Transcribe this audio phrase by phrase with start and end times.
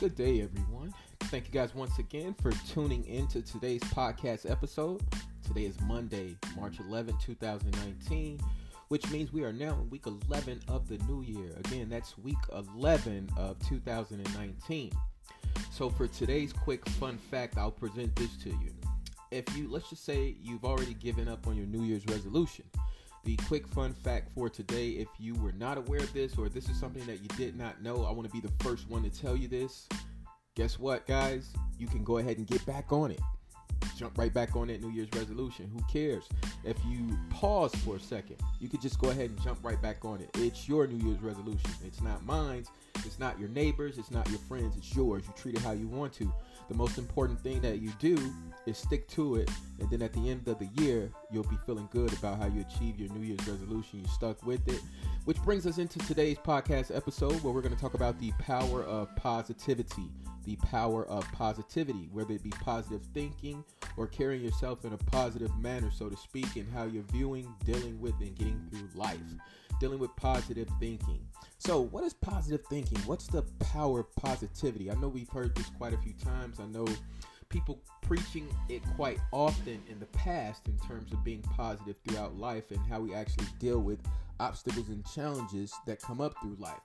[0.00, 0.94] Good day, everyone.
[1.22, 5.02] Thank you guys once again for tuning into today's podcast episode.
[5.44, 8.38] Today is Monday, March 11, 2019,
[8.86, 11.50] which means we are now in week 11 of the new year.
[11.64, 12.36] Again, that's week
[12.76, 14.92] 11 of 2019.
[15.72, 18.72] So, for today's quick fun fact, I'll present this to you.
[19.32, 22.66] If you, let's just say you've already given up on your New Year's resolution,
[23.24, 26.68] the quick fun fact for today if you were not aware of this or this
[26.68, 29.10] is something that you did not know, I want to be the first one to
[29.10, 29.88] tell you this.
[30.54, 31.52] Guess what, guys?
[31.78, 33.20] You can go ahead and get back on it.
[33.98, 35.68] Jump right back on that New Year's resolution.
[35.74, 36.28] Who cares?
[36.62, 40.04] If you pause for a second, you could just go ahead and jump right back
[40.04, 40.30] on it.
[40.34, 41.70] It's your New Year's resolution.
[41.84, 42.64] It's not mine.
[43.04, 43.98] It's not your neighbors.
[43.98, 44.76] It's not your friends.
[44.76, 45.24] It's yours.
[45.26, 46.32] You treat it how you want to.
[46.68, 48.16] The most important thing that you do
[48.66, 49.50] is stick to it.
[49.80, 52.60] And then at the end of the year, you'll be feeling good about how you
[52.60, 54.00] achieve your New Year's resolution.
[54.00, 54.80] You stuck with it.
[55.24, 58.84] Which brings us into today's podcast episode where we're going to talk about the power
[58.84, 60.10] of positivity.
[60.44, 63.64] The power of positivity, whether it be positive thinking
[63.98, 68.00] or carrying yourself in a positive manner, so to speak, and how you're viewing, dealing
[68.00, 69.18] with, and getting through life.
[69.80, 71.20] Dealing with positive thinking.
[71.58, 72.98] So, what is positive thinking?
[73.00, 74.90] What's the power of positivity?
[74.90, 76.60] I know we've heard this quite a few times.
[76.60, 76.86] I know
[77.48, 82.70] people preaching it quite often in the past in terms of being positive throughout life
[82.70, 83.98] and how we actually deal with
[84.38, 86.80] obstacles and challenges that come up through life.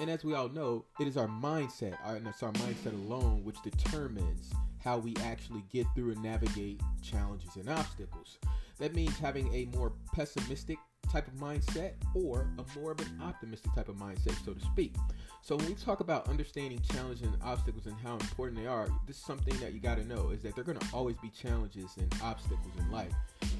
[0.00, 3.60] And as we all know, it is our mindset, and it's our mindset alone, which
[3.62, 4.52] determines
[4.82, 8.38] how we actually get through and navigate challenges and obstacles.
[8.78, 10.78] That means having a more pessimistic
[11.10, 14.94] type of mindset or a more of an optimistic type of mindset, so to speak.
[15.42, 19.16] So when we talk about understanding challenges and obstacles and how important they are, this
[19.16, 21.90] is something that you got to know is that they're going to always be challenges
[21.98, 23.12] and obstacles in life.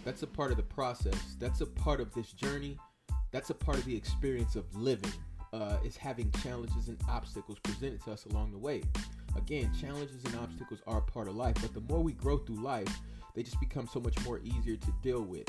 [0.05, 1.37] That's a part of the process.
[1.39, 2.79] That's a part of this journey.
[3.33, 5.13] That's a part of the experience of living.
[5.53, 8.81] Uh, is having challenges and obstacles presented to us along the way.
[9.37, 13.01] Again, challenges and obstacles are part of life, but the more we grow through life,
[13.35, 15.49] they just become so much more easier to deal with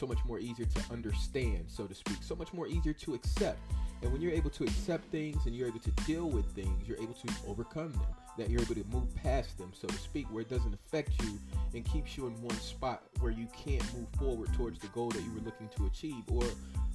[0.00, 3.58] so much more easier to understand, so to speak, so much more easier to accept.
[4.02, 6.96] And when you're able to accept things and you're able to deal with things, you're
[6.98, 8.06] able to overcome them.
[8.38, 11.38] That you're able to move past them, so to speak, where it doesn't affect you
[11.74, 15.22] and keeps you in one spot where you can't move forward towards the goal that
[15.22, 16.44] you were looking to achieve or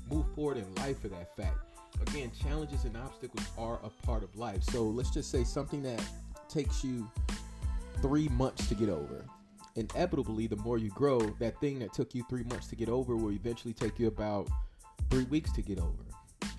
[0.09, 1.57] move forward in life for that fact.
[2.07, 4.63] Again, challenges and obstacles are a part of life.
[4.63, 6.01] So let's just say something that
[6.55, 7.09] takes you
[8.01, 9.25] three months to get over
[9.75, 13.15] inevitably, the more you grow, that thing that took you three months to get over
[13.15, 14.47] will eventually take you about
[15.09, 16.05] three weeks to get over.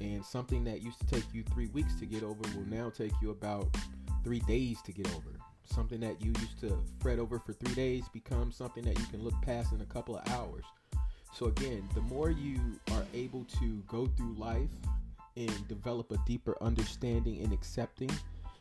[0.00, 3.12] And something that used to take you three weeks to get over will now take
[3.22, 3.74] you about
[4.22, 5.30] three days to get over.
[5.64, 9.22] Something that you used to fret over for three days becomes something that you can
[9.22, 10.64] look past in a couple of hours.
[11.32, 12.58] So, again, the more you
[12.92, 14.70] are able to go through life
[15.36, 18.10] and develop a deeper understanding and accepting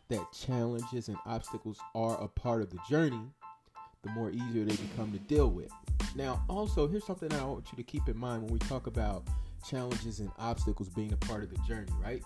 [0.09, 3.21] that challenges and obstacles are a part of the journey,
[4.03, 5.71] the more easier they become to deal with.
[6.15, 9.23] Now, also, here's something I want you to keep in mind when we talk about
[9.67, 12.23] challenges and obstacles being a part of the journey, right?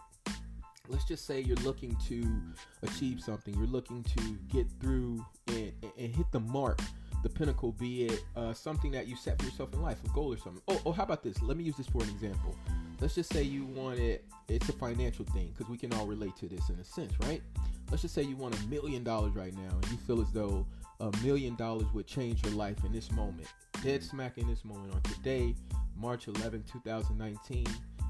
[0.87, 2.41] Let's just say you're looking to
[2.81, 6.81] achieve something, you're looking to get through and, and hit the mark,
[7.23, 10.33] the pinnacle, be it uh, something that you set for yourself in life, a goal
[10.33, 10.61] or something.
[10.67, 11.41] Oh, oh, how about this?
[11.41, 12.55] Let me use this for an example.
[13.01, 16.35] Let's just say you want it, it's a financial thing, because we can all relate
[16.37, 17.41] to this in a sense, right?
[17.89, 20.65] Let's just say you want a million dollars right now, and you feel as though
[20.99, 23.47] a million dollars would change your life in this moment.
[23.81, 25.55] Dead smack in this moment on today,
[25.95, 27.65] March 11, 2019,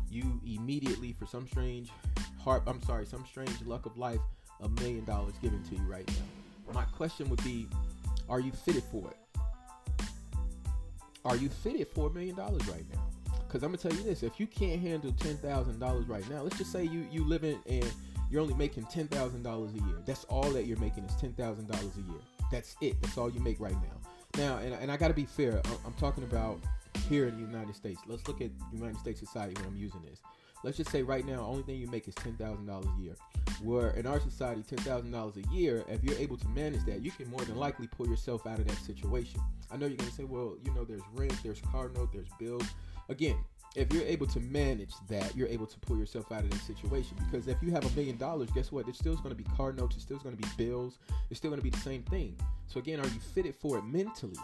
[0.10, 1.90] you immediately, for some strange
[2.40, 4.20] heart, I'm sorry, some strange luck of life,
[4.62, 6.74] a million dollars given to you right now.
[6.74, 7.68] My question would be,
[8.28, 9.18] are you fitted for it?
[11.26, 13.09] Are you fitted for a million dollars right now?
[13.50, 16.44] Because I'm gonna tell you this: if you can't handle ten thousand dollars right now,
[16.44, 17.92] let's just say you you living and
[18.30, 19.98] you're only making ten thousand dollars a year.
[20.06, 22.22] That's all that you're making is ten thousand dollars a year.
[22.52, 23.02] That's it.
[23.02, 24.38] That's all you make right now.
[24.38, 25.60] Now, and, and I got to be fair.
[25.84, 26.60] I'm talking about
[27.08, 28.00] here in the United States.
[28.06, 30.20] Let's look at United States society when I'm using this.
[30.64, 33.16] Let's just say right now, only thing you make is ten thousand dollars a year.
[33.64, 37.02] Where in our society, ten thousand dollars a year, if you're able to manage that,
[37.02, 39.40] you can more than likely pull yourself out of that situation.
[39.72, 42.64] I know you're gonna say, well, you know, there's rent, there's car note, there's bills.
[43.10, 43.36] Again,
[43.76, 47.18] if you're able to manage that, you're able to pull yourself out of that situation.
[47.26, 48.88] Because if you have a million dollars, guess what?
[48.88, 49.96] It's still going to be car notes.
[49.96, 50.98] It's still going to be bills.
[51.30, 52.36] It's still going to be the same thing.
[52.68, 54.38] So again, are you fitted for it mentally?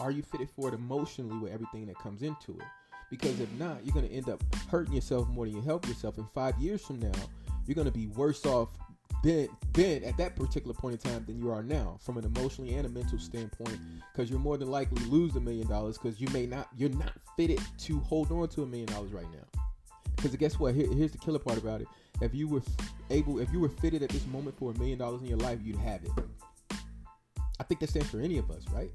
[0.00, 2.66] Are you fitted for it emotionally with everything that comes into it?
[3.10, 6.18] Because if not, you're going to end up hurting yourself more than you help yourself.
[6.18, 7.12] And five years from now,
[7.66, 8.70] you're going to be worse off
[9.26, 12.74] then then at that particular point in time than you are now from an emotionally
[12.74, 13.78] and a mental standpoint
[14.12, 17.12] because you're more than likely lose a million dollars because you may not you're not
[17.36, 19.62] fitted to hold on to a million dollars right now
[20.14, 21.88] because guess what Here, here's the killer part about it
[22.20, 22.62] if you were
[23.10, 25.58] able, if you were fitted at this moment for a million dollars in your life,
[25.62, 26.10] you'd have it.
[27.60, 28.90] I think that stands for any of us, right?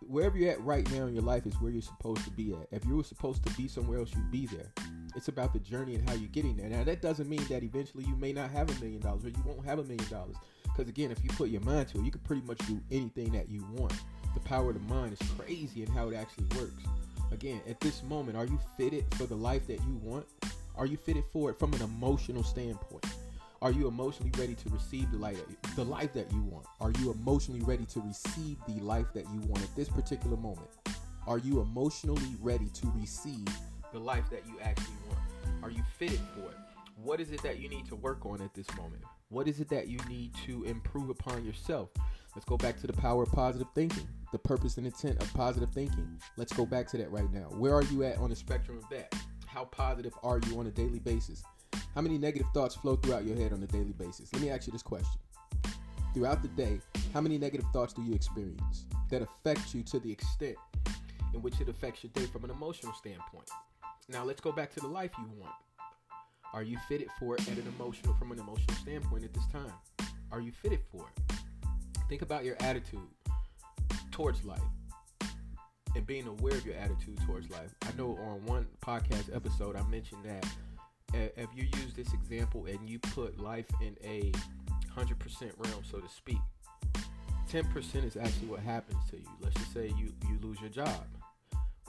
[0.00, 2.66] Wherever you're at right now in your life is where you're supposed to be at.
[2.72, 4.72] If you were supposed to be somewhere else, you'd be there.
[5.16, 6.68] It's about the journey and how you're getting there.
[6.68, 9.42] Now, that doesn't mean that eventually you may not have a million dollars or you
[9.44, 10.36] won't have a million dollars.
[10.64, 13.32] Because again, if you put your mind to it, you can pretty much do anything
[13.32, 13.94] that you want.
[14.34, 16.82] The power of the mind is crazy and how it actually works.
[17.32, 20.26] Again, at this moment, are you fitted for the life that you want?
[20.76, 23.04] Are you fitted for it from an emotional standpoint?
[23.62, 25.38] Are you emotionally ready to receive the life,
[25.76, 26.64] the life that you want?
[26.80, 30.68] Are you emotionally ready to receive the life that you want at this particular moment?
[31.26, 33.46] Are you emotionally ready to receive
[33.92, 35.20] the life that you actually want?
[35.62, 36.56] Are you fitted for it?
[37.02, 39.02] What is it that you need to work on at this moment?
[39.30, 41.90] What is it that you need to improve upon yourself?
[42.34, 45.70] Let's go back to the power of positive thinking, the purpose and intent of positive
[45.72, 46.20] thinking.
[46.36, 47.46] Let's go back to that right now.
[47.50, 49.14] Where are you at on the spectrum of that?
[49.46, 51.42] How positive are you on a daily basis?
[51.94, 54.32] How many negative thoughts flow throughout your head on a daily basis?
[54.32, 55.20] Let me ask you this question.
[56.14, 56.80] Throughout the day,
[57.12, 60.56] how many negative thoughts do you experience that affect you to the extent
[61.34, 63.48] in which it affects your day from an emotional standpoint?
[64.10, 65.54] Now, let's go back to the life you want.
[66.52, 69.72] Are you fitted for it at an emotional from an emotional standpoint at this time?
[70.32, 71.34] Are you fitted for it?
[72.08, 73.06] Think about your attitude
[74.10, 74.58] towards life
[75.94, 77.72] and being aware of your attitude towards life.
[77.82, 80.44] I know on one podcast episode I mentioned that
[81.14, 84.32] eh, if you use this example and you put life in a
[84.96, 86.38] 100% realm, so to speak,
[87.52, 89.28] 10% is actually what happens to you.
[89.40, 91.06] Let's just say you, you lose your job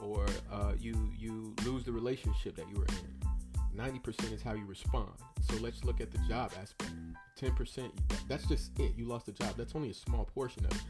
[0.01, 3.21] or uh, you, you lose the relationship that you were in.
[3.77, 5.09] 90% is how you respond.
[5.49, 6.91] So let's look at the job aspect.
[7.39, 7.91] 10%,
[8.27, 8.91] that's just it.
[8.97, 9.55] You lost a job.
[9.57, 10.81] That's only a small portion of it.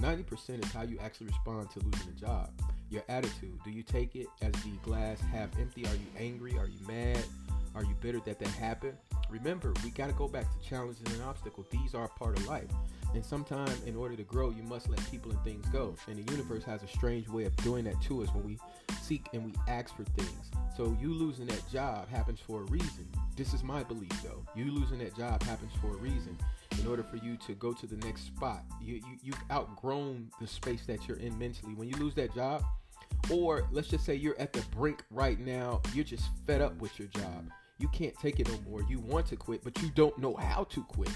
[0.00, 2.50] 90% is how you actually respond to losing a job.
[2.90, 3.58] Your attitude.
[3.64, 5.84] Do you take it as the glass half empty?
[5.86, 6.58] Are you angry?
[6.58, 7.22] Are you mad?
[7.74, 8.96] Are you bitter that that happened?
[9.30, 11.66] Remember, we got to go back to challenges and obstacles.
[11.70, 12.68] These are part of life.
[13.14, 15.94] And sometimes, in order to grow, you must let people and things go.
[16.08, 18.58] And the universe has a strange way of doing that to us when we
[19.02, 20.50] seek and we ask for things.
[20.76, 23.06] So, you losing that job happens for a reason.
[23.36, 24.44] This is my belief, though.
[24.54, 26.36] You losing that job happens for a reason.
[26.80, 30.46] In order for you to go to the next spot, you, you you've outgrown the
[30.46, 31.74] space that you're in mentally.
[31.74, 32.64] When you lose that job,
[33.30, 36.98] or let's just say you're at the brink right now, you're just fed up with
[36.98, 37.50] your job
[37.82, 38.82] you can't take it no more.
[38.88, 41.10] You want to quit, but you don't know how to quit.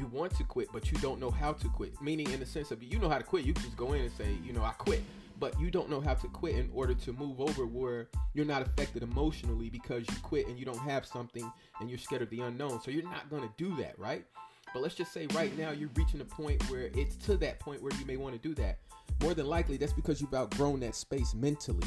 [0.00, 1.92] You want to quit, but you don't know how to quit.
[2.00, 4.00] Meaning, in the sense of you know how to quit, you can just go in
[4.00, 5.02] and say, you know, I quit.
[5.38, 8.62] But you don't know how to quit in order to move over where you're not
[8.62, 12.40] affected emotionally because you quit and you don't have something and you're scared of the
[12.40, 12.80] unknown.
[12.80, 14.24] So you're not going to do that, right?
[14.72, 17.82] But let's just say right now you're reaching a point where it's to that point
[17.82, 18.78] where you may want to do that.
[19.20, 21.86] More than likely, that's because you've outgrown that space mentally.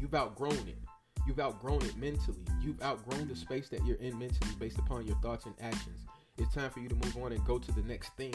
[0.00, 0.78] You've outgrown it.
[1.24, 2.42] You've outgrown it mentally.
[2.60, 6.00] You've outgrown the space that you're in mentally based upon your thoughts and actions.
[6.38, 8.32] It's time for you to move on and go to the next thing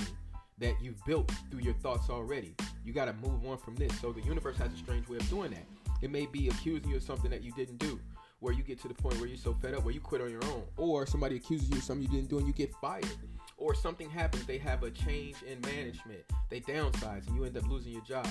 [0.60, 2.54] that you've built through your thoughts already.
[2.86, 3.98] You got to move on from this.
[4.00, 5.66] So the universe has a strange way of doing that.
[6.02, 8.00] It may be accusing you of something that you didn't do,
[8.40, 10.30] where you get to the point where you're so fed up where you quit on
[10.30, 13.08] your own, or somebody accuses you of something you didn't do and you get fired,
[13.58, 16.20] or something happens, they have a change in management,
[16.50, 18.28] they downsize and you end up losing your job.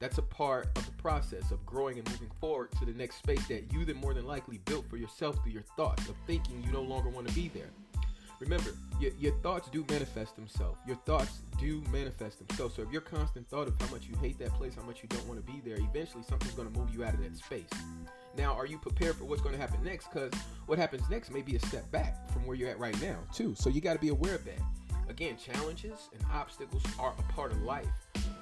[0.00, 3.46] That's a part of the process of growing and moving forward to the next space
[3.46, 6.70] that you then more than likely built for yourself through your thoughts of thinking you
[6.70, 7.70] no longer want to be there.
[8.44, 10.78] Remember, your, your thoughts do manifest themselves.
[10.86, 12.74] Your thoughts do manifest themselves.
[12.74, 15.08] So if your constant thought of how much you hate that place, how much you
[15.08, 17.70] don't want to be there, eventually something's going to move you out of that space.
[18.36, 20.08] Now, are you prepared for what's going to happen next?
[20.12, 20.32] Because
[20.66, 23.54] what happens next may be a step back from where you're at right now, too.
[23.56, 24.60] So you got to be aware of that.
[25.08, 27.86] Again, challenges and obstacles are a part of life.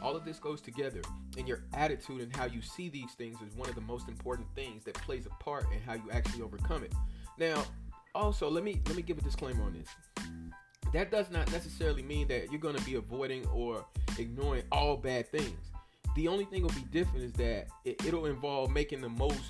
[0.03, 1.01] All of this goes together,
[1.39, 4.49] and your attitude and how you see these things is one of the most important
[4.57, 6.93] things that plays a part in how you actually overcome it.
[7.39, 7.65] Now,
[8.15, 9.89] also, let me let me give a disclaimer on this.
[10.93, 13.85] That does not necessarily mean that you're going to be avoiding or
[14.19, 15.71] ignoring all bad things.
[16.17, 19.41] The only thing will be different is that it, it'll involve making the most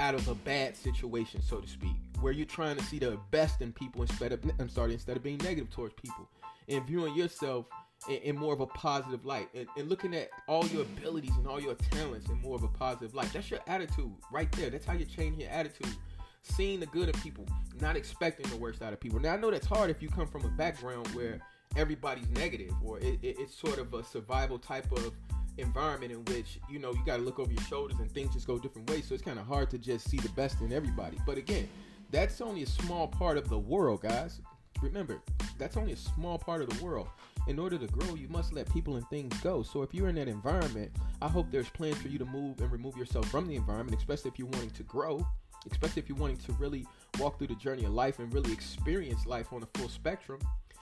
[0.00, 3.60] out of a bad situation, so to speak, where you're trying to see the best
[3.60, 6.28] in people instead of I'm sorry, instead of being negative towards people
[6.68, 7.66] and viewing yourself
[8.08, 11.60] in, more of a positive light and, and, looking at all your abilities and all
[11.60, 13.30] your talents in more of a positive light.
[13.32, 14.70] That's your attitude right there.
[14.70, 15.94] That's how you change your attitude.
[16.42, 17.46] Seeing the good in people,
[17.80, 19.20] not expecting the worst out of people.
[19.20, 21.40] Now I know that's hard if you come from a background where
[21.76, 25.12] everybody's negative or it, it, it's sort of a survival type of
[25.58, 28.46] environment in which you know you got to look over your shoulders and things just
[28.46, 29.06] go different ways.
[29.06, 31.18] So it's kind of hard to just see the best in everybody.
[31.26, 31.68] But again,
[32.10, 34.40] that's only a small part of the world, guys.
[34.82, 35.20] Remember,
[35.58, 37.08] that's only a small part of the world.
[37.46, 39.62] In order to grow, you must let people and things go.
[39.62, 42.70] So if you're in that environment, I hope there's plans for you to move and
[42.70, 45.26] remove yourself from the environment, especially if you're wanting to grow.
[45.70, 46.86] Especially if you're wanting to really
[47.18, 50.40] walk through the journey of life and really experience life on a full spectrum.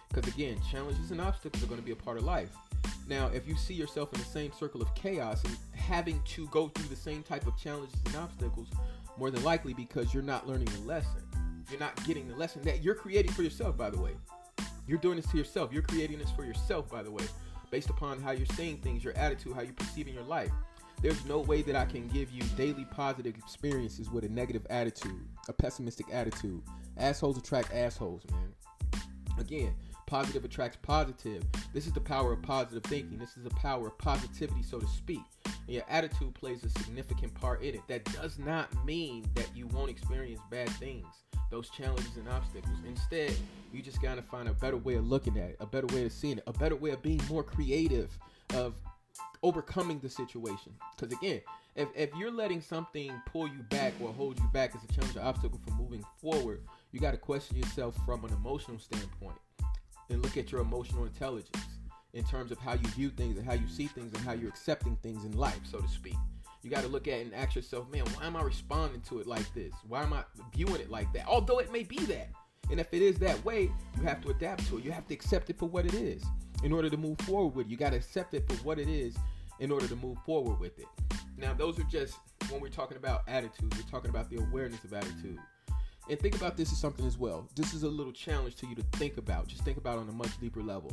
[0.08, 2.50] Because again, challenges and obstacles are going to be a part of life.
[3.08, 6.68] Now, if you see yourself in the same circle of chaos and having to go
[6.68, 8.68] through the same type of challenges and obstacles,
[9.18, 11.22] more than likely because you're not learning the lesson.
[11.70, 14.12] You're not getting the lesson that you're creating for yourself, by the way.
[14.86, 15.72] You're doing this to yourself.
[15.72, 17.24] You're creating this for yourself, by the way,
[17.70, 20.50] based upon how you're seeing things, your attitude, how you're perceiving your life.
[21.00, 25.28] There's no way that I can give you daily positive experiences with a negative attitude,
[25.48, 26.60] a pessimistic attitude.
[26.96, 28.52] Assholes attract assholes, man.
[29.38, 29.74] Again,
[30.06, 31.44] positive attracts positive.
[31.72, 33.16] This is the power of positive thinking.
[33.16, 35.22] This is the power of positivity, so to speak.
[35.46, 37.82] And your attitude plays a significant part in it.
[37.86, 41.06] That does not mean that you won't experience bad things,
[41.52, 42.78] those challenges and obstacles.
[42.84, 43.36] Instead,
[43.72, 46.12] you just gotta find a better way of looking at it, a better way of
[46.12, 48.18] seeing it, a better way of being more creative,
[48.54, 48.74] of
[49.42, 50.72] overcoming the situation.
[50.96, 51.40] Because again,
[51.76, 55.16] if, if you're letting something pull you back or hold you back as a challenge
[55.16, 59.38] or obstacle from moving forward, you got to question yourself from an emotional standpoint
[60.10, 61.64] and look at your emotional intelligence
[62.14, 64.48] in terms of how you view things and how you see things and how you're
[64.48, 66.16] accepting things in life, so to speak.
[66.62, 69.26] You got to look at and ask yourself, man, why am I responding to it
[69.26, 69.72] like this?
[69.86, 71.26] Why am I viewing it like that?
[71.28, 72.30] Although it may be that.
[72.70, 74.84] And if it is that way, you have to adapt to it.
[74.84, 76.22] You have to accept it for what it is
[76.62, 77.70] in order to move forward with it.
[77.70, 79.16] You got to accept it for what it is
[79.60, 80.86] in order to move forward with it.
[81.36, 82.16] Now, those are just
[82.50, 85.38] when we're talking about attitude, we're talking about the awareness of attitude.
[86.08, 87.48] And think about this as something as well.
[87.54, 89.46] This is a little challenge to you to think about.
[89.46, 90.90] Just think about on a much deeper level.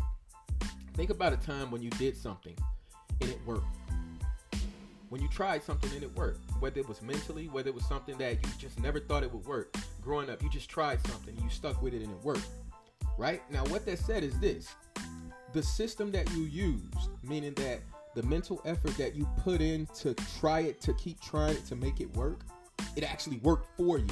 [0.93, 2.55] Think about a time when you did something
[3.21, 3.65] and it worked.
[5.15, 8.17] When you tried something and it worked, whether it was mentally, whether it was something
[8.17, 9.73] that you just never thought it would work.
[10.01, 12.49] Growing up, you just tried something, you stuck with it and it worked.
[13.17, 13.41] Right?
[13.49, 14.75] Now, what that said is this
[15.53, 17.79] the system that you used, meaning that
[18.13, 21.77] the mental effort that you put in to try it, to keep trying it, to
[21.77, 22.41] make it work,
[22.97, 24.09] it actually worked for you.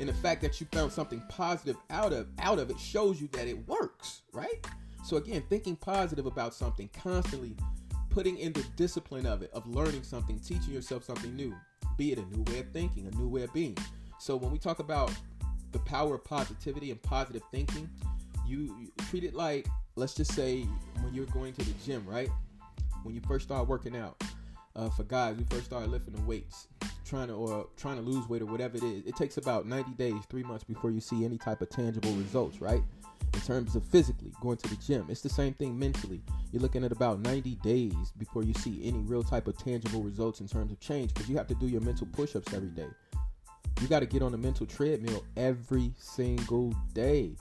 [0.00, 3.28] And the fact that you found something positive out of out of it shows you
[3.32, 4.66] that it works, right?
[5.04, 7.54] So again, thinking positive about something, constantly
[8.18, 11.54] putting in the discipline of it, of learning something, teaching yourself something new,
[11.96, 13.78] be it a new way of thinking, a new way of being.
[14.18, 15.12] So when we talk about
[15.70, 17.88] the power of positivity and positive thinking,
[18.44, 20.62] you, you treat it like let's just say
[21.00, 22.28] when you're going to the gym, right?
[23.04, 24.20] When you first start working out,
[24.74, 26.66] uh, for guys, we first started lifting the weights,
[27.08, 29.06] trying to or trying to lose weight or whatever it is.
[29.06, 32.60] It takes about 90 days, three months before you see any type of tangible results,
[32.60, 32.82] right?
[33.34, 36.20] In terms of physically going to the gym, it's the same thing mentally.
[36.52, 40.40] You're looking at about 90 days before you see any real type of tangible results
[40.40, 42.88] in terms of change because you have to do your mental push-ups every day.
[43.80, 47.36] You got to get on the mental treadmill every single day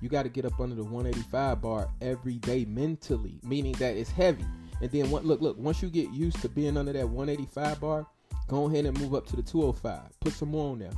[0.00, 4.10] you got to get up under the 185 bar every day mentally, meaning that it's
[4.10, 4.44] heavy.
[4.80, 5.10] And then?
[5.10, 5.56] Look, look.
[5.58, 8.06] Once you get used to being under that 185 bar,
[8.52, 10.20] go ahead and move up to the 205.
[10.20, 10.92] Put some more on there.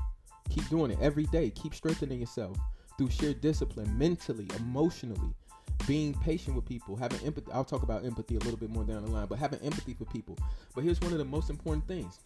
[0.51, 1.51] Keep doing it every day.
[1.51, 2.57] Keep strengthening yourself
[2.99, 5.35] through sheer discipline, mentally, emotionally,
[5.87, 7.53] being patient with people, having empathy.
[7.53, 10.05] I'll talk about empathy a little bit more down the line, but having empathy for
[10.07, 10.37] people.
[10.75, 12.19] But here's one of the most important things: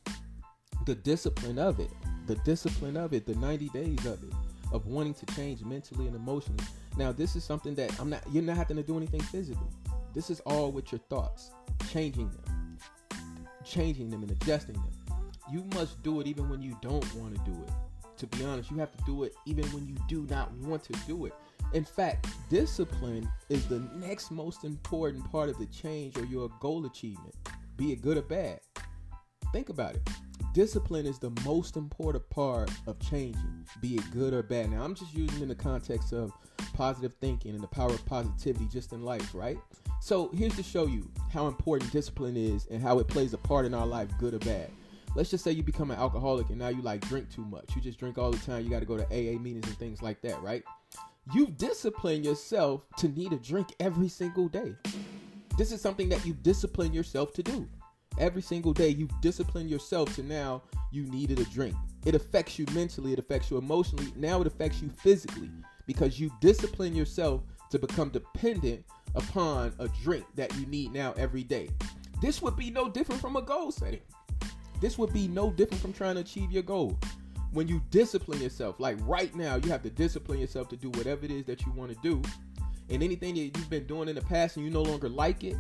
[0.87, 1.91] the discipline of it.
[2.27, 3.27] The discipline of it.
[3.27, 4.33] The 90 days of it
[4.73, 6.65] of wanting to change mentally and emotionally.
[6.97, 9.69] Now, this is something that I'm not, you're not having to do anything physically.
[10.15, 11.51] This is all with your thoughts,
[11.91, 12.79] changing them,
[13.65, 14.98] changing them and adjusting them.
[15.51, 17.73] You must do it even when you don't want to do it.
[18.19, 20.93] To be honest, you have to do it even when you do not want to
[21.07, 21.35] do it.
[21.73, 26.87] In fact, discipline is the next most important part of the change or your goal
[26.87, 27.35] achievement,
[27.77, 28.61] be it good or bad.
[29.53, 30.09] Think about it
[30.53, 34.71] discipline is the most important part of changing, be it good or bad.
[34.71, 36.33] Now, I'm just using in the context of
[36.75, 39.59] positive thinking and the power of positivity just in life, right?
[40.01, 43.67] So, here's to show you how important discipline is and how it plays a part
[43.67, 44.71] in our life, good or bad.
[45.19, 47.75] Let's just say you become an alcoholic and now you like drink too much.
[47.75, 48.63] You just drink all the time.
[48.63, 50.63] You got to go to AA meetings and things like that, right?
[51.35, 54.77] You've disciplined yourself to need a drink every single day.
[55.57, 57.69] This is something that you discipline yourself to do
[58.21, 61.75] every single day you discipline yourself to now you needed a drink.
[62.05, 65.51] It affects you mentally, it affects you emotionally, now it affects you physically
[65.87, 68.85] because you discipline yourself to become dependent
[69.17, 71.71] upon a drink that you need now every day.
[72.21, 74.01] This would be no different from a goal setting.
[74.81, 76.99] This would be no different from trying to achieve your goal.
[77.53, 81.25] When you discipline yourself, like right now, you have to discipline yourself to do whatever
[81.25, 82.23] it is that you want to do.
[82.91, 85.57] And anything that you've been doing in the past and you no longer like it,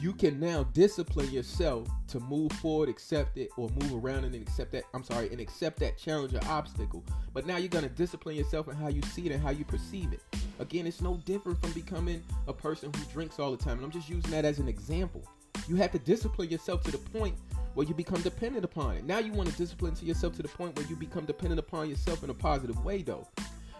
[0.00, 4.72] you can now discipline yourself to move forward, accept it, or move around and accept
[4.72, 4.84] that.
[4.94, 7.04] I'm sorry, and accept that challenge or obstacle.
[7.32, 10.12] But now you're gonna discipline yourself in how you see it and how you perceive
[10.12, 10.20] it.
[10.58, 13.76] Again, it's no different from becoming a person who drinks all the time.
[13.76, 15.22] And I'm just using that as an example.
[15.68, 17.36] You have to discipline yourself to the point
[17.74, 19.04] where you become dependent upon it.
[19.04, 21.88] Now you want to discipline to yourself to the point where you become dependent upon
[21.88, 23.26] yourself in a positive way, though.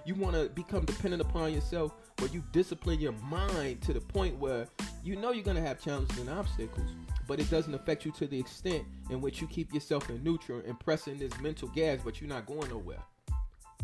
[0.05, 4.37] You want to become dependent upon yourself where you discipline your mind to the point
[4.39, 4.67] where
[5.05, 6.89] you know you're going to have challenges and obstacles,
[7.29, 10.63] but it doesn't affect you to the extent in which you keep yourself in neutral
[10.67, 13.03] and pressing this mental gas, but you're not going nowhere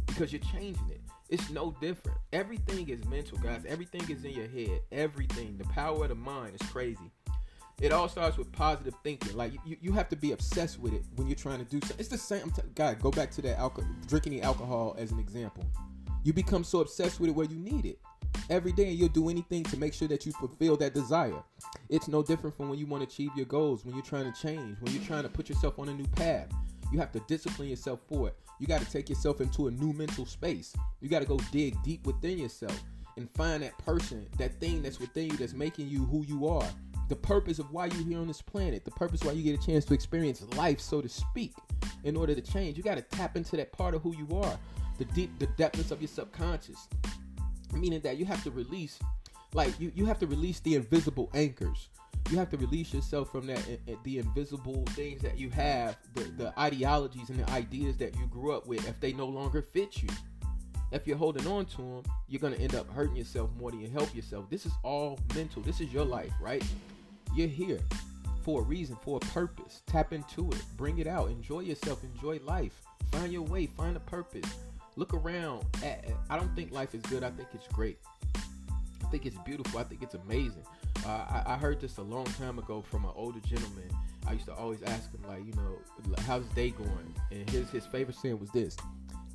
[0.06, 1.00] because you're changing it.
[1.28, 2.18] It's no different.
[2.32, 3.62] Everything is mental, guys.
[3.68, 4.80] Everything is in your head.
[4.90, 5.58] Everything.
[5.58, 7.10] The power of the mind is crazy.
[7.80, 9.36] It all starts with positive thinking.
[9.36, 12.00] Like you, you have to be obsessed with it when you're trying to do something.
[12.00, 12.50] It's the same.
[12.50, 15.64] T- God, go back to that alcohol, drinking the alcohol as an example.
[16.24, 17.98] You become so obsessed with it where you need it
[18.50, 21.42] every day, and you'll do anything to make sure that you fulfill that desire.
[21.88, 24.40] It's no different from when you want to achieve your goals, when you're trying to
[24.40, 26.48] change, when you're trying to put yourself on a new path.
[26.92, 28.36] You have to discipline yourself for it.
[28.58, 30.74] You got to take yourself into a new mental space.
[31.00, 32.82] You got to go dig deep within yourself
[33.16, 36.66] and find that person, that thing that's within you that's making you who you are.
[37.08, 39.66] The purpose of why you're here on this planet, the purpose why you get a
[39.66, 41.54] chance to experience life, so to speak,
[42.04, 42.76] in order to change.
[42.76, 44.58] You got to tap into that part of who you are,
[44.98, 46.88] the deep, the depths of your subconscious.
[47.72, 48.98] Meaning that you have to release,
[49.54, 51.88] like you, you have to release the invisible anchors.
[52.30, 55.96] You have to release yourself from that eh, eh, the invisible things that you have
[56.14, 58.86] the, the ideologies and the ideas that you grew up with.
[58.86, 60.08] If they no longer fit you
[60.90, 63.80] if you're holding on to them you're going to end up hurting yourself more than
[63.80, 64.48] you help yourself.
[64.48, 65.62] This is all mental.
[65.62, 66.64] This is your life right
[67.34, 67.80] you're here
[68.42, 69.82] for a reason for a purpose.
[69.86, 70.62] Tap into it.
[70.76, 71.30] Bring it out.
[71.30, 72.02] Enjoy yourself.
[72.02, 72.82] Enjoy life.
[73.12, 73.66] Find your way.
[73.66, 74.50] Find a purpose.
[74.96, 75.64] Look around.
[75.84, 77.22] At, i don't think life is good.
[77.22, 77.98] I think it's great.
[78.34, 79.78] I think it's beautiful.
[79.78, 80.64] I think it's amazing.
[81.06, 83.88] Uh, I, I, heard this a long time ago from an older gentleman.
[84.26, 85.78] I used to always ask him, like, you know,
[86.26, 87.14] how's day going?
[87.30, 88.76] And his his favorite saying was this: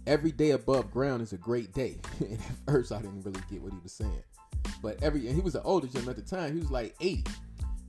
[0.06, 3.62] "Every day above ground is a great day." and at first, I didn't really get
[3.62, 4.24] what he was saying,
[4.82, 6.54] but every and he was an older gentleman at the time.
[6.54, 7.24] He was like 80,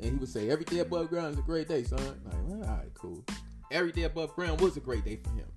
[0.05, 2.69] and he would say, "Every day above ground is a great day, son." Like, well,
[2.69, 3.25] all right, cool.
[3.71, 5.49] Every day above ground was a great day for him.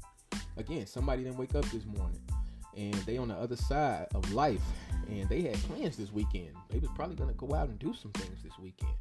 [0.55, 2.21] Again, somebody didn't wake up this morning,
[2.75, 4.61] and they on the other side of life
[5.09, 6.49] and they had plans this weekend.
[6.69, 8.93] They was probably gonna go out and do some things this weekend.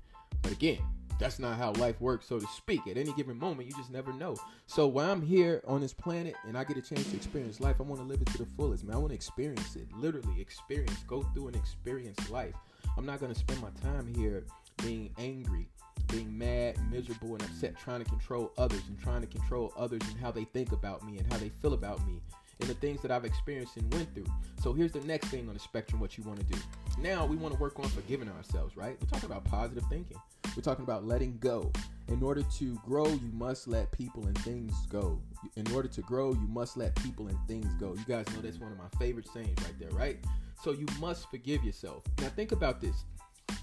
[0.42, 0.78] But again,
[1.18, 2.86] that's not how life works, so to speak.
[2.86, 4.36] At any given moment, you just never know.
[4.66, 7.76] So while I'm here on this planet and I get a chance to experience life,
[7.80, 8.94] I want to live it to the fullest, man.
[8.94, 12.54] I want to experience it, literally experience, go through and experience life.
[12.96, 14.46] I'm not gonna spend my time here
[14.82, 15.68] being angry,
[16.08, 20.18] being mad, miserable, and upset, trying to control others and trying to control others and
[20.18, 22.20] how they think about me and how they feel about me
[22.60, 24.26] and the things that I've experienced and went through.
[24.62, 26.58] So here's the next thing on the spectrum what you want to do.
[26.98, 28.96] Now we want to work on forgiving ourselves, right?
[29.00, 30.16] We're talking about positive thinking.
[30.56, 31.70] We're talking about letting go.
[32.08, 35.20] In order to grow, you must let people and things go.
[35.56, 37.94] In order to grow, you must let people and things go.
[37.94, 40.18] You guys know that's one of my favorite sayings right there, right?
[40.62, 42.04] So you must forgive yourself.
[42.20, 43.04] Now think about this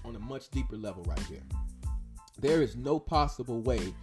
[0.04, 1.42] on a much deeper level right here.
[2.40, 3.94] There is no possible way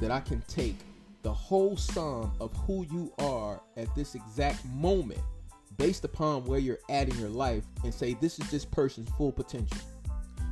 [0.00, 0.76] that I can take
[1.22, 5.20] the whole sum of who you are at this exact moment
[5.76, 9.32] based upon where you're at in your life and say this is this person's full
[9.32, 9.78] potential.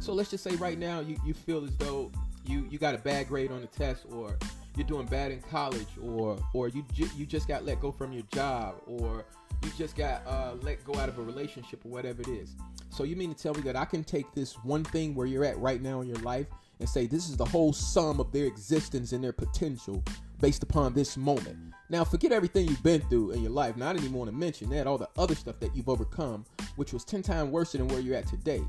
[0.00, 2.10] So let's just say right now you, you feel as though
[2.44, 4.36] you, you got a bad grade on the test or
[4.76, 8.12] you're doing bad in college or or you ju- you just got let go from
[8.12, 9.24] your job or
[9.64, 12.56] you just got uh, let go out of a relationship or whatever it is.
[12.90, 15.44] So you mean to tell me that I can take this one thing where you're
[15.44, 16.46] at right now in your life
[16.80, 20.02] and say this is the whole sum of their existence and their potential
[20.40, 21.56] based upon this moment.
[21.88, 23.76] Now, forget everything you've been through in your life.
[23.76, 26.44] Didn't even want to mention that, all the other stuff that you've overcome,
[26.76, 28.62] which was 10 times worse than where you're at today.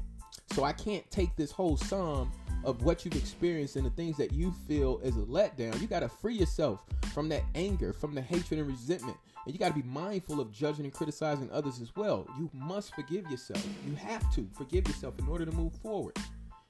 [0.52, 2.32] So I can't take this whole sum
[2.64, 5.80] of what you've experienced and the things that you feel is a letdown.
[5.82, 9.18] You got to free yourself from that anger, from the hatred and resentment.
[9.46, 12.26] And you got to be mindful of judging and criticizing others as well.
[12.38, 13.66] You must forgive yourself.
[13.86, 16.18] You have to forgive yourself in order to move forward.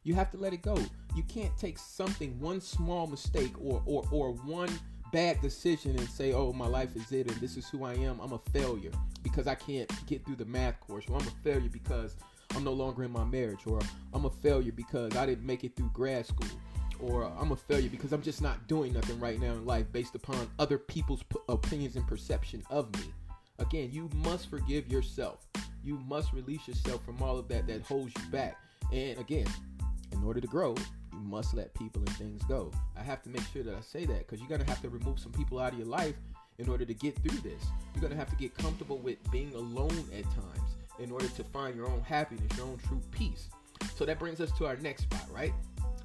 [0.04, 0.78] You have to let it go.
[1.16, 4.70] You can't take something, one small mistake or or or one
[5.14, 8.20] bad decision and say, "Oh, my life is it, and this is who I am."
[8.20, 11.70] I'm a failure because I can't get through the math course, or I'm a failure
[11.72, 12.16] because
[12.56, 13.80] I'm no longer in my marriage, or
[14.14, 16.50] I'm a failure because I didn't make it through grad school,
[17.00, 20.16] or I'm a failure because I'm just not doing nothing right now in life based
[20.16, 23.12] upon other people's p- opinions and perception of me.
[23.60, 25.48] Again, you must forgive yourself.
[25.84, 28.58] You must release yourself from all of that that holds you back.
[28.92, 29.48] And again,
[30.12, 30.76] in order to grow,
[31.12, 32.72] you must let people and things go.
[32.96, 34.90] I have to make sure that I say that because you're going to have to
[34.90, 36.16] remove some people out of your life
[36.60, 37.64] in order to get through this.
[37.94, 40.73] You're going to have to get comfortable with being alone at times
[41.04, 43.50] in order to find your own happiness, your own true peace.
[43.96, 45.54] So that brings us to our next spot, right?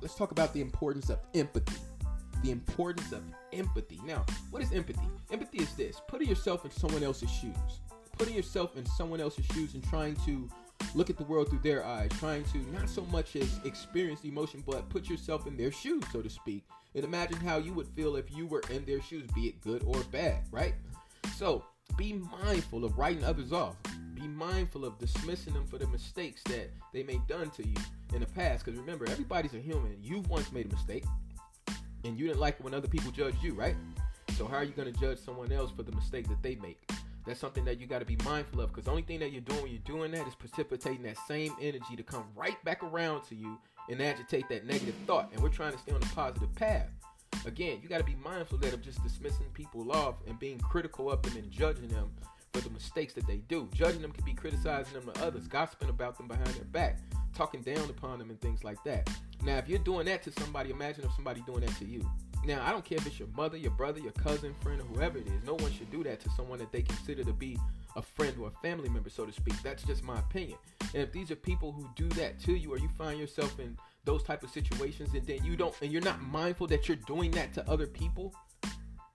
[0.00, 1.80] Let's talk about the importance of empathy.
[2.42, 4.00] The importance of empathy.
[4.04, 5.08] Now, what is empathy?
[5.30, 7.54] Empathy is this putting yourself in someone else's shoes.
[8.16, 10.48] Putting yourself in someone else's shoes and trying to
[10.94, 14.28] look at the world through their eyes, trying to not so much as experience the
[14.28, 17.88] emotion, but put yourself in their shoes, so to speak, and imagine how you would
[17.88, 20.74] feel if you were in their shoes, be it good or bad, right?
[21.36, 21.64] So
[21.96, 23.76] be mindful of writing others off.
[24.14, 27.76] Be mindful of dismissing them for the mistakes that they may done to you
[28.14, 28.64] in the past.
[28.64, 29.96] Because remember, everybody's a human.
[30.02, 31.04] You've once made a mistake,
[32.04, 33.76] and you didn't like it when other people judged you, right?
[34.36, 36.88] So how are you going to judge someone else for the mistake that they make?
[37.26, 39.42] That's something that you got to be mindful of because the only thing that you're
[39.42, 43.22] doing when you're doing that is precipitating that same energy to come right back around
[43.24, 43.58] to you
[43.90, 45.30] and agitate that negative thought.
[45.32, 46.86] And we're trying to stay on a positive path.
[47.46, 51.10] Again, you got to be mindful that of just dismissing people off and being critical
[51.10, 52.10] of them and judging them
[52.52, 53.68] for the mistakes that they do.
[53.72, 56.98] Judging them can be criticizing them to others, gossiping about them behind their back,
[57.34, 59.08] talking down upon them, and things like that.
[59.42, 62.08] Now, if you're doing that to somebody, imagine if somebody doing that to you.
[62.44, 65.18] Now, I don't care if it's your mother, your brother, your cousin, friend, or whoever
[65.18, 65.44] it is.
[65.44, 67.58] No one should do that to someone that they consider to be
[67.96, 69.54] a friend or a family member, so to speak.
[69.62, 70.58] That's just my opinion.
[70.94, 73.76] And if these are people who do that to you, or you find yourself in
[74.04, 77.30] those type of situations, and then you don't, and you're not mindful that you're doing
[77.32, 78.34] that to other people,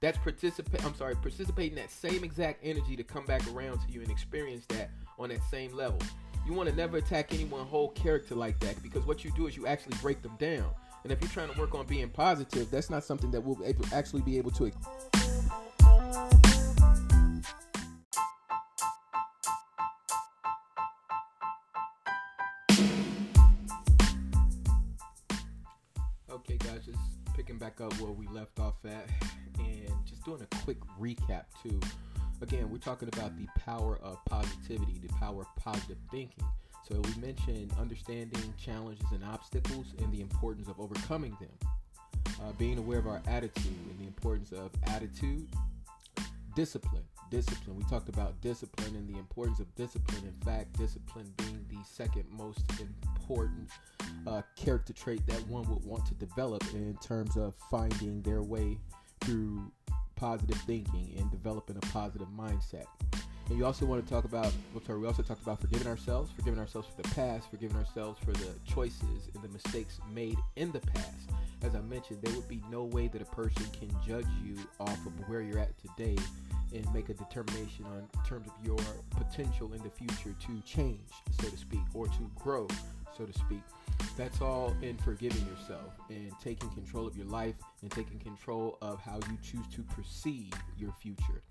[0.02, 0.84] that's participate.
[0.86, 4.65] I'm sorry, participating that same exact energy to come back around to you and experience
[4.67, 6.00] that on that same level.
[6.46, 9.56] You want to never attack anyone whole character like that because what you do is
[9.56, 10.69] you actually break them down.
[11.04, 13.58] And if you're trying to work on being positive, that's not something that we'll
[13.93, 14.72] actually be able to.
[27.74, 29.08] Back up where we left off at
[29.60, 31.80] and just doing a quick recap, too.
[32.42, 36.44] Again, we're talking about the power of positivity, the power of positive thinking.
[36.88, 41.72] So we mentioned understanding challenges and obstacles and the importance of overcoming them.
[42.42, 45.48] Uh, being aware of our attitude and the importance of attitude,
[46.56, 47.04] discipline.
[47.30, 47.78] Discipline.
[47.78, 50.24] We talked about discipline and the importance of discipline.
[50.26, 53.69] In fact, discipline being second most important
[54.28, 58.78] uh, character trait that one would want to develop in terms of finding their way
[59.22, 59.72] through
[60.15, 62.86] positive thinking and developing a positive mindset.
[63.50, 66.32] And you also want to talk about, well, sorry, we also talked about forgiving ourselves,
[66.32, 70.72] forgiving ourselves for the past, forgiving ourselves for the choices and the mistakes made in
[70.72, 71.30] the past.
[71.62, 75.06] As I mentioned, there would be no way that a person can judge you off
[75.06, 76.15] of where you're at today
[76.74, 78.80] and make a determination on terms of your
[79.12, 81.10] potential in the future to change,
[81.40, 82.68] so to speak, or to grow,
[83.18, 83.62] so to speak.
[84.18, 89.00] That's all in forgiving yourself and taking control of your life and taking control of
[89.00, 91.42] how you choose to perceive your future.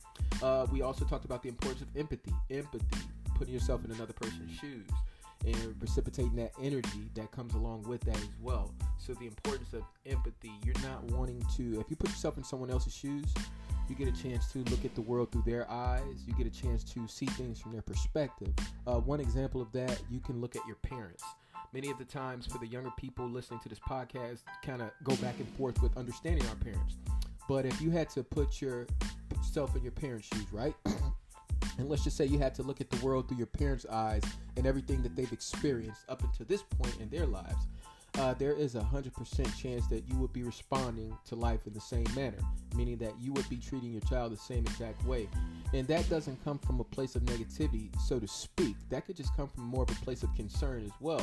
[0.43, 2.99] Uh, we also talked about the importance of empathy, empathy,
[3.37, 4.87] putting yourself in another person's shoes
[5.45, 8.73] and precipitating that energy that comes along with that as well.
[8.99, 12.71] So the importance of empathy, you're not wanting to if you put yourself in someone
[12.71, 13.27] else's shoes,
[13.88, 16.25] you get a chance to look at the world through their eyes.
[16.27, 18.53] You get a chance to see things from their perspective.
[18.87, 21.25] Uh, one example of that, you can look at your parents
[21.73, 25.16] many of the times for the younger people listening to this podcast kind of go
[25.16, 26.97] back and forth with understanding our parents.
[27.49, 30.75] But if you had to put yourself in your parents' shoes, right?
[31.79, 34.23] and let's just say you had to look at the world through your parents' eyes
[34.57, 37.66] and everything that they've experienced up until this point in their lives,
[38.18, 41.72] uh, there is a hundred percent chance that you would be responding to life in
[41.72, 42.38] the same manner,
[42.77, 45.29] meaning that you would be treating your child the same exact way.
[45.72, 48.77] And that doesn't come from a place of negativity, so to speak.
[48.90, 51.22] That could just come from more of a place of concern as well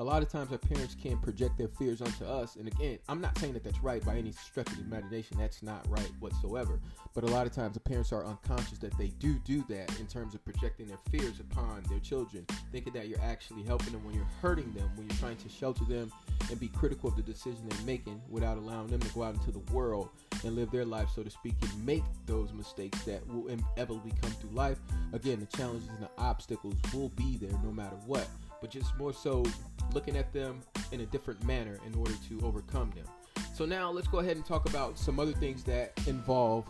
[0.00, 2.54] a lot of times our parents can project their fears onto us.
[2.54, 5.36] And again, I'm not saying that that's right by any stretch of the imagination.
[5.38, 6.78] That's not right whatsoever.
[7.14, 10.06] But a lot of times the parents are unconscious that they do do that in
[10.06, 14.14] terms of projecting their fears upon their children, thinking that you're actually helping them when
[14.14, 16.12] you're hurting them, when you're trying to shelter them
[16.48, 19.50] and be critical of the decision they're making without allowing them to go out into
[19.50, 20.10] the world
[20.44, 24.30] and live their life, so to speak, and make those mistakes that will inevitably come
[24.32, 24.78] through life.
[25.12, 28.28] Again, the challenges and the obstacles will be there no matter what
[28.60, 29.44] but just more so
[29.92, 30.60] looking at them
[30.92, 33.06] in a different manner in order to overcome them.
[33.54, 36.64] So now let's go ahead and talk about some other things that involve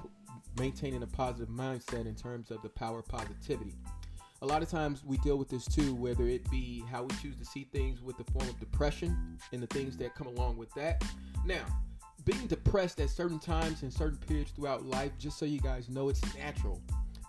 [0.59, 3.75] maintaining a positive mindset in terms of the power of positivity.
[4.41, 7.37] A lot of times we deal with this too, whether it be how we choose
[7.37, 10.73] to see things with the form of depression and the things that come along with
[10.75, 11.03] that.
[11.45, 11.65] Now,
[12.25, 16.09] being depressed at certain times and certain periods throughout life, just so you guys know,
[16.09, 16.81] it's natural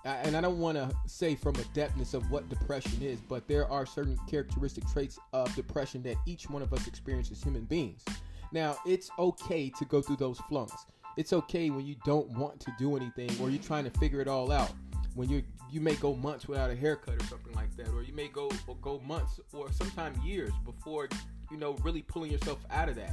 [0.06, 3.70] and I don't want to say from a depthness of what depression is, but there
[3.70, 8.04] are certain characteristic traits of depression that each one of us experience as human beings.
[8.52, 10.86] Now, it's okay to go through those flunks.
[11.18, 14.28] It's okay when you don't want to do anything or you're trying to figure it
[14.28, 14.72] all out.
[15.16, 18.14] When you you may go months without a haircut or something like that, or you
[18.14, 21.10] may go or go months or sometimes years before
[21.52, 23.12] you know really pulling yourself out of that.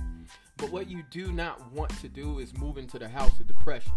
[0.57, 3.93] But what you do not want to do is move into the house of depression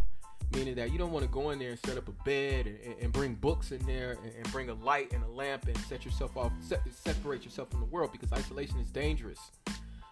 [0.54, 2.96] meaning that you don't want to go in there and set up a bed and,
[3.02, 6.06] and bring books in there and, and, bring a light and a lamp and set
[6.06, 9.52] yourself off, set, separate yourself from the world because isolation is dangerous.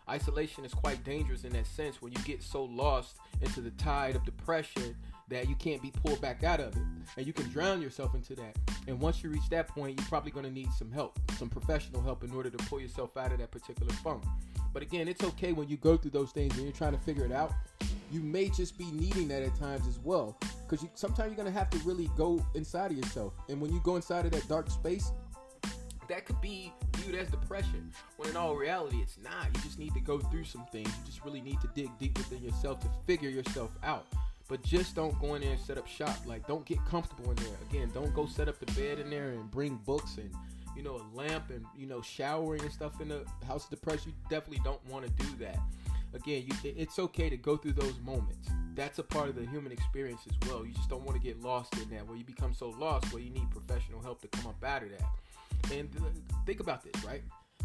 [0.09, 4.15] Isolation is quite dangerous in that sense when you get so lost into the tide
[4.15, 4.95] of depression
[5.27, 6.83] that you can't be pulled back out of it.
[7.17, 8.55] And you can drown yourself into that.
[8.87, 12.01] And once you reach that point, you're probably going to need some help, some professional
[12.01, 14.23] help in order to pull yourself out of that particular funk.
[14.73, 17.25] But again, it's okay when you go through those things and you're trying to figure
[17.25, 17.51] it out.
[18.11, 20.37] You may just be needing that at times as well.
[20.67, 23.33] Because you, sometimes you're going to have to really go inside of yourself.
[23.49, 25.11] And when you go inside of that dark space,
[26.07, 29.47] that could be viewed as depression when in all reality it's not.
[29.55, 30.87] You just need to go through some things.
[30.87, 34.05] You just really need to dig deep within yourself to figure yourself out.
[34.47, 36.17] But just don't go in there and set up shop.
[36.25, 37.57] Like don't get comfortable in there.
[37.69, 40.31] Again don't go set up the bed in there and bring books and
[40.75, 44.13] you know a lamp and you know showering and stuff in the house of depression.
[44.15, 45.59] You definitely don't want to do that
[46.13, 49.71] again you, it's okay to go through those moments that's a part of the human
[49.71, 52.53] experience as well you just don't want to get lost in that where you become
[52.53, 55.03] so lost where you need professional help to come up out of that
[55.73, 55.89] and
[56.45, 57.23] think about this, right?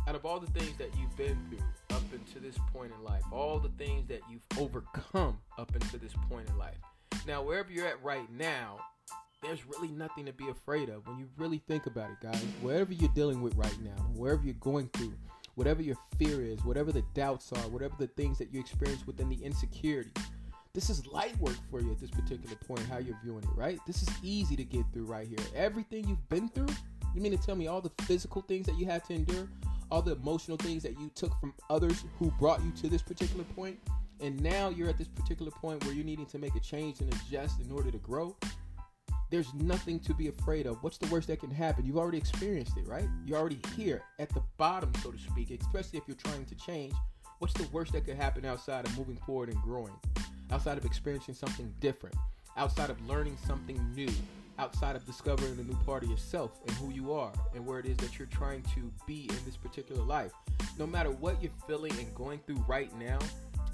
[0.09, 3.23] Out of all the things that you've been through up until this point in life,
[3.31, 6.77] all the things that you've overcome up until this point in life.
[7.27, 8.79] Now, wherever you're at right now,
[9.43, 12.43] there's really nothing to be afraid of when you really think about it, guys.
[12.61, 15.15] Whatever you're dealing with right now, wherever you're going through,
[15.55, 19.29] whatever your fear is, whatever the doubts are, whatever the things that you experience within
[19.29, 20.13] the insecurity,
[20.75, 23.79] this is light work for you at this particular point, how you're viewing it, right?
[23.87, 25.39] This is easy to get through right here.
[25.55, 26.75] Everything you've been through,
[27.15, 29.49] you mean to tell me all the physical things that you had to endure,
[29.91, 33.45] all the emotional things that you took from others who brought you to this particular
[33.55, 33.79] point,
[34.21, 37.13] and now you're at this particular point where you're needing to make a change and
[37.15, 38.35] adjust in order to grow?
[39.33, 40.83] There's nothing to be afraid of.
[40.83, 41.87] What's the worst that can happen?
[41.87, 43.09] You've already experienced it, right?
[43.25, 46.93] You're already here at the bottom, so to speak, especially if you're trying to change.
[47.39, 49.95] What's the worst that could happen outside of moving forward and growing?
[50.51, 52.15] Outside of experiencing something different?
[52.59, 54.11] Outside of learning something new?
[54.59, 57.87] outside of discovering a new part of yourself and who you are and where it
[57.87, 60.31] is that you're trying to be in this particular life.
[60.79, 63.19] No matter what you're feeling and going through right now,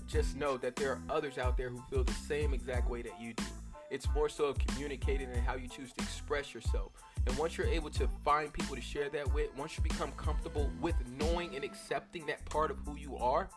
[0.06, 3.20] just know that there are others out there who feel the same exact way that
[3.20, 3.44] you do.
[3.90, 6.92] It's more so of communicating and how you choose to express yourself.
[7.26, 10.70] And once you're able to find people to share that with, once you become comfortable
[10.80, 13.48] with knowing and accepting that part of who you are,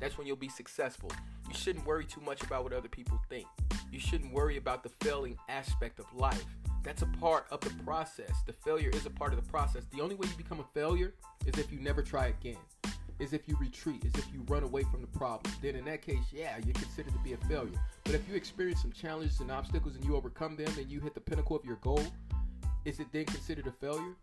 [0.00, 1.10] that's when you'll be successful.
[1.48, 3.46] You shouldn't worry too much about what other people think.
[3.92, 6.44] You shouldn't worry about the failing aspect of life.
[6.82, 8.30] That's a part of the process.
[8.46, 9.84] The failure is a part of the process.
[9.92, 12.58] The only way you become a failure is if you never try again,
[13.18, 15.52] is if you retreat, is if you run away from the problem.
[15.62, 17.78] Then in that case, yeah, you're considered to be a failure.
[18.04, 21.14] But if you experience some challenges and obstacles and you overcome them and you hit
[21.14, 22.04] the pinnacle of your goal,
[22.84, 24.14] is it then considered a failure?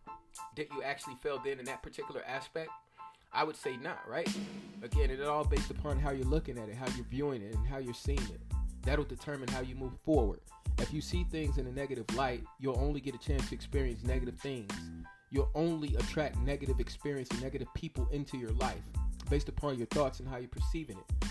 [0.56, 2.70] Did you actually fail then in that particular aspect?
[3.34, 4.30] I would say not, right?
[4.84, 7.68] Again, it all based upon how you're looking at it, how you're viewing it, and
[7.68, 8.42] how you're seeing it.
[8.84, 10.40] That'll determine how you move forward.
[10.78, 14.04] If you see things in a negative light, you'll only get a chance to experience
[14.04, 14.72] negative things.
[15.34, 18.84] You'll only attract negative experience and negative people into your life
[19.32, 21.28] based upon your thoughts and how you're perceiving it.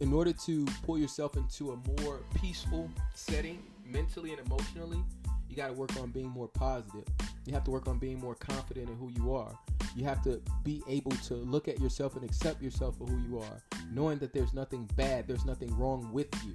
[0.00, 5.02] In order to pull yourself into a more peaceful setting, mentally and emotionally,
[5.48, 7.04] you got to work on being more positive.
[7.46, 9.58] You have to work on being more confident in who you are.
[9.96, 13.38] You have to be able to look at yourself and accept yourself for who you
[13.38, 16.54] are, knowing that there's nothing bad, there's nothing wrong with you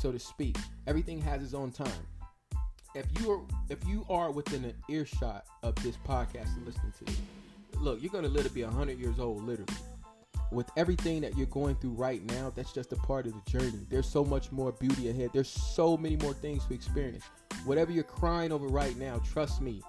[0.00, 0.56] so to speak.
[0.86, 2.06] Everything has its own time.
[2.94, 7.12] If you are if you are within an earshot of this podcast and listening to
[7.12, 7.20] it,
[7.80, 9.72] look, you're gonna literally be hundred years old, literally.
[10.50, 13.86] With everything that you're going through right now, that's just a part of the journey.
[13.88, 15.30] There's so much more beauty ahead.
[15.32, 17.22] There's so many more things to experience.
[17.64, 19.80] Whatever you're crying over right now, trust me,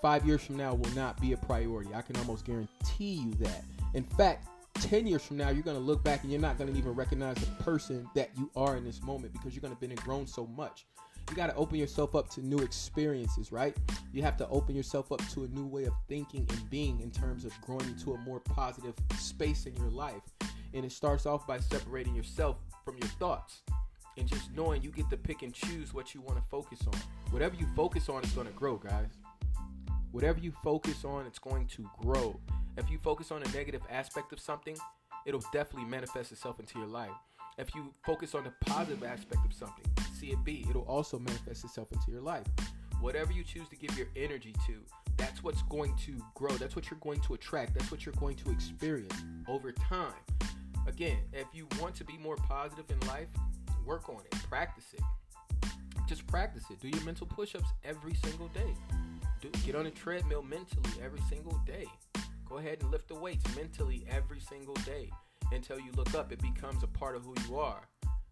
[0.00, 1.90] five years from now will not be a priority.
[1.94, 3.64] I can almost guarantee you that.
[3.92, 6.72] In fact, 10 years from now, you're going to look back and you're not going
[6.72, 9.74] to even recognize the person that you are in this moment because you're going to
[9.74, 10.86] have been and grown so much.
[11.30, 13.76] You got to open yourself up to new experiences, right?
[14.12, 17.10] You have to open yourself up to a new way of thinking and being in
[17.10, 20.22] terms of growing into a more positive space in your life.
[20.74, 23.62] And it starts off by separating yourself from your thoughts
[24.18, 26.98] and just knowing you get to pick and choose what you want to focus on.
[27.30, 29.10] Whatever you focus on is going to grow, guys.
[30.10, 32.38] Whatever you focus on, it's going to grow.
[32.76, 34.76] If you focus on a negative aspect of something,
[35.24, 37.10] it'll definitely manifest itself into your life.
[37.58, 39.84] If you focus on the positive aspect of something,
[40.18, 42.46] see it be, it'll also manifest itself into your life.
[43.00, 44.78] Whatever you choose to give your energy to,
[45.18, 46.52] that's what's going to grow.
[46.52, 47.74] That's what you're going to attract.
[47.74, 49.14] That's what you're going to experience
[49.48, 50.14] over time.
[50.86, 53.28] Again, if you want to be more positive in life,
[53.84, 55.68] work on it, practice it.
[56.08, 56.80] Just practice it.
[56.80, 58.74] Do your mental push ups every single day.
[59.40, 61.86] Do, get on a treadmill mentally every single day.
[62.48, 65.10] Go ahead and lift the weights mentally every single day
[65.52, 66.32] until you look up.
[66.32, 67.82] It becomes a part of who you are.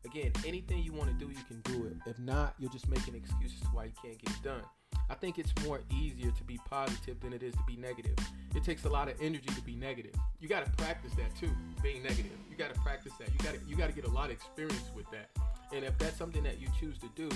[0.05, 1.97] Again, anything you want to do, you can do it.
[2.07, 4.63] If not, you're just making excuses why you can't get it done.
[5.11, 8.17] I think it's more easier to be positive than it is to be negative.
[8.55, 10.15] It takes a lot of energy to be negative.
[10.41, 11.51] You got to practice that too,
[11.83, 12.33] being negative.
[12.49, 13.29] You got to practice that.
[13.33, 15.29] You got to you got to get a lot of experience with that.
[15.75, 17.29] And if that's something that you choose to do,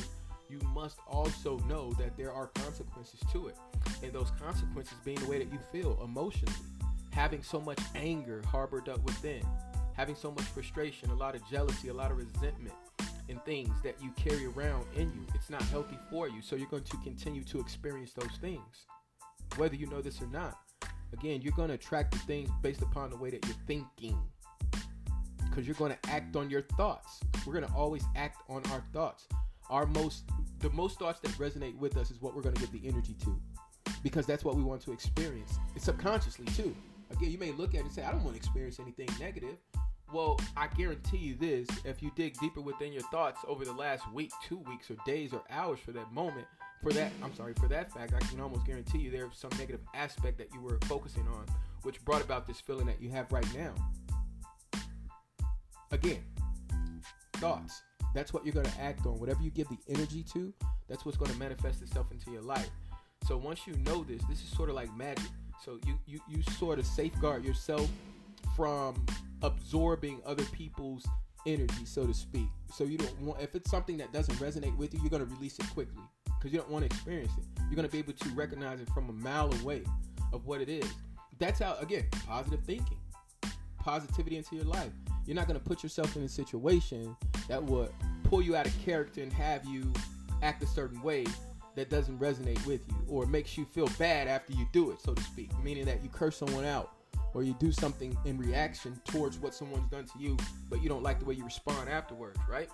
[0.48, 3.56] you must also know that there are consequences to it.
[4.02, 6.54] And those consequences being the way that you feel emotionally,
[7.10, 9.42] having so much anger harbored up within,
[9.94, 12.74] having so much frustration, a lot of jealousy, a lot of resentment,
[13.28, 15.26] and things that you carry around in you.
[15.34, 16.42] It's not healthy for you.
[16.42, 18.86] So you're going to continue to experience those things,
[19.56, 20.58] whether you know this or not.
[21.12, 24.18] Again, you're going to attract the things based upon the way that you're thinking.
[25.48, 27.20] Because you're going to act on your thoughts.
[27.46, 29.28] We're going to always act on our thoughts.
[29.70, 30.24] Our most,
[30.58, 33.14] the most thoughts that resonate with us is what we're going to give the energy
[33.24, 33.40] to.
[34.02, 35.58] Because that's what we want to experience.
[35.76, 36.74] It's subconsciously too.
[37.10, 39.56] Again, you may look at it and say, I don't want to experience anything negative.
[40.14, 44.08] Well, I guarantee you this if you dig deeper within your thoughts over the last
[44.12, 46.46] week, two weeks, or days, or hours for that moment,
[46.84, 49.80] for that, I'm sorry, for that fact, I can almost guarantee you there's some negative
[49.92, 51.46] aspect that you were focusing on,
[51.82, 53.74] which brought about this feeling that you have right now.
[55.90, 56.22] Again,
[57.38, 57.82] thoughts.
[58.14, 59.18] That's what you're going to act on.
[59.18, 60.54] Whatever you give the energy to,
[60.88, 62.70] that's what's going to manifest itself into your life.
[63.26, 65.24] So once you know this, this is sort of like magic.
[65.64, 67.90] So you, you, you sort of safeguard yourself
[68.54, 68.94] from
[69.44, 71.06] absorbing other people's
[71.46, 72.48] energy, so to speak.
[72.72, 75.58] So you don't want if it's something that doesn't resonate with you, you're gonna release
[75.58, 77.44] it quickly because you don't want to experience it.
[77.68, 79.84] You're gonna be able to recognize it from a mile away
[80.32, 80.90] of what it is.
[81.38, 82.98] That's how again positive thinking,
[83.78, 84.92] positivity into your life.
[85.26, 87.14] You're not gonna put yourself in a situation
[87.48, 87.90] that would
[88.24, 89.92] pull you out of character and have you
[90.42, 91.24] act a certain way
[91.74, 95.12] that doesn't resonate with you or makes you feel bad after you do it, so
[95.12, 95.50] to speak.
[95.62, 96.92] Meaning that you curse someone out
[97.34, 100.36] or you do something in reaction towards what someone's done to you,
[100.70, 102.68] but you don't like the way you respond afterwards, right?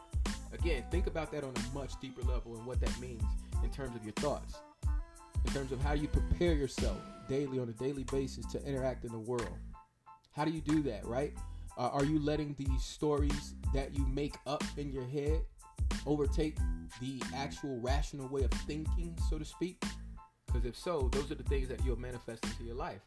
[0.53, 3.23] Again, think about that on a much deeper level and what that means
[3.65, 4.57] in terms of your thoughts,
[5.47, 9.13] in terms of how you prepare yourself daily on a daily basis to interact in
[9.13, 9.57] the world.
[10.33, 11.33] How do you do that, right?
[11.79, 15.41] Uh, are you letting these stories that you make up in your head
[16.07, 16.57] overtake
[17.01, 19.83] the actual rational way of thinking, so to speak?
[20.47, 23.01] Because if so, those are the things that you'll manifest into your life.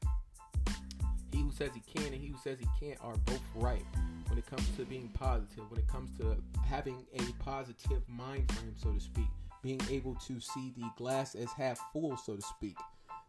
[1.34, 3.84] He who says he can and he who says he can't are both right
[4.28, 8.76] when it comes to being positive, when it comes to having a positive mind frame,
[8.76, 9.26] so to speak,
[9.64, 12.78] being able to see the glass as half full, so to speak.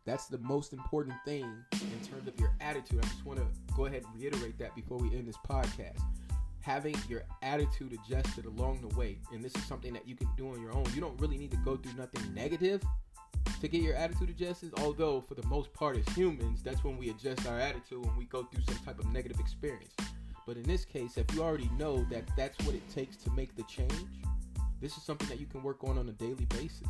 [0.04, 3.00] That's the most important thing in terms of your attitude.
[3.02, 6.00] I just want to go ahead and reiterate that before we end this podcast.
[6.60, 10.50] Having your attitude adjusted along the way, and this is something that you can do
[10.52, 10.84] on your own.
[10.94, 12.82] You don't really need to go through nothing negative
[13.60, 14.72] to get your attitude adjusted.
[14.78, 18.24] Although, for the most part, as humans, that's when we adjust our attitude when we
[18.24, 19.94] go through some type of negative experience.
[20.46, 23.56] But in this case, if you already know that that's what it takes to make
[23.56, 23.92] the change,
[24.80, 26.88] this is something that you can work on on a daily basis.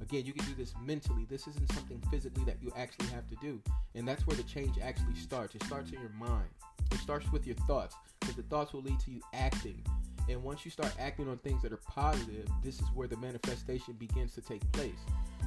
[0.00, 1.26] Again, you can do this mentally.
[1.28, 3.60] This isn't something physically that you actually have to do.
[3.94, 5.54] And that's where the change actually starts.
[5.54, 6.48] It starts in your mind.
[6.92, 9.82] It starts with your thoughts, because the thoughts will lead to you acting.
[10.28, 13.94] And once you start acting on things that are positive, this is where the manifestation
[13.94, 15.00] begins to take place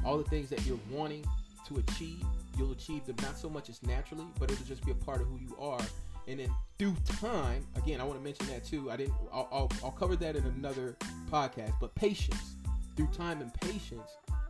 [0.06, 1.26] all the things that you're wanting
[1.68, 2.24] to achieve,
[2.58, 5.28] you'll achieve them not so much as naturally, but it'll just be a part of
[5.28, 5.82] who you are.
[6.28, 8.92] And then through time, again, I want to mention that too.
[8.92, 9.14] I didn't.
[9.34, 10.96] I'll, I'll, I'll cover that in another
[11.30, 11.74] podcast.
[11.80, 12.56] But patience,
[12.96, 14.10] through time and patience,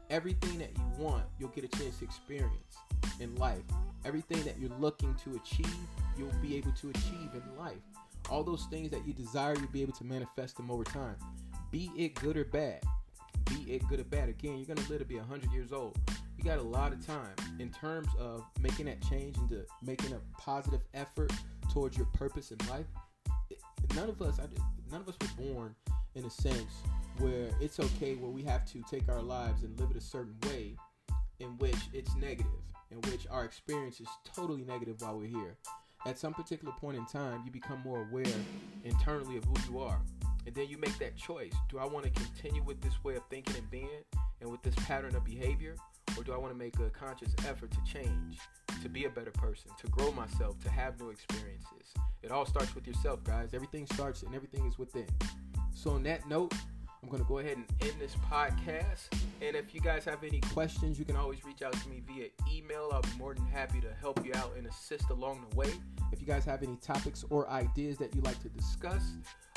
[0.10, 2.78] everything that you want, you'll get a chance to experience
[3.20, 3.64] in life.
[4.06, 5.76] Everything that you're looking to achieve,
[6.18, 7.82] you'll be able to achieve in life.
[8.30, 11.16] All those things that you desire, you'll be able to manifest them over time.
[11.72, 12.82] Be it good or bad
[13.46, 14.30] be it good or bad.
[14.30, 15.98] Again, you're gonna live to be 100 years old.
[16.38, 20.20] You got a lot of time in terms of making that change into making a
[20.40, 21.32] positive effort
[21.72, 22.86] towards your purpose in life.
[23.96, 24.40] none of us,
[24.92, 25.76] none of us were born
[26.16, 26.72] in a sense
[27.20, 30.36] where it's okay where we have to take our lives and live it a certain
[30.48, 30.76] way
[31.40, 32.52] in which it's negative,
[32.92, 35.58] in which our experience is totally negative while we're here.
[36.06, 38.26] At some particular point in time, you become more aware
[38.84, 40.02] internally of who you are
[40.46, 41.54] and then you make that choice.
[41.70, 44.04] Do I want to continue with this way of thinking and being
[44.42, 45.76] and with this pattern of behavior?
[46.18, 48.40] Or do I want to make a conscious effort to change,
[48.82, 51.94] to be a better person, to grow myself, to have new experiences?
[52.24, 53.54] It all starts with yourself, guys.
[53.54, 55.08] Everything starts and everything is within.
[55.74, 56.54] So, on that note,
[57.06, 59.14] I'm going to go ahead and end this podcast.
[59.40, 62.30] And if you guys have any questions, you can always reach out to me via
[62.52, 62.90] email.
[62.92, 65.72] I'll be more than happy to help you out and assist along the way.
[66.12, 69.04] If you guys have any topics or ideas that you'd like to discuss,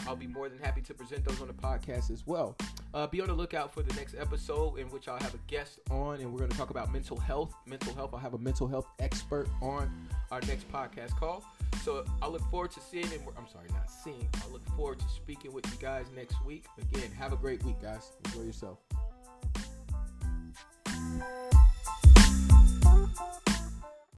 [0.07, 2.57] I'll be more than happy to present those on the podcast as well.
[2.95, 5.81] Uh, be on the lookout for the next episode in which I'll have a guest
[5.91, 7.55] on and we're going to talk about mental health.
[7.67, 8.11] Mental health.
[8.15, 11.45] I'll have a mental health expert on our next podcast call.
[11.83, 14.29] So I look forward to seeing and I'm sorry, not seeing.
[14.43, 16.65] I look forward to speaking with you guys next week.
[16.79, 18.13] Again, have a great week, guys.
[18.25, 18.79] Enjoy yourself.